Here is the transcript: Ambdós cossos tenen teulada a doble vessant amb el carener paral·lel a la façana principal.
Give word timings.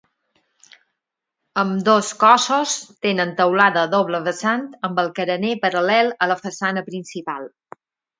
Ambdós 1.63 2.07
cossos 2.23 2.73
tenen 3.07 3.33
teulada 3.41 3.83
a 3.83 3.89
doble 3.91 4.23
vessant 4.29 4.65
amb 4.89 5.03
el 5.03 5.11
carener 5.21 5.53
paral·lel 5.67 6.11
a 6.27 6.31
la 6.33 6.39
façana 6.41 6.85
principal. 6.89 7.47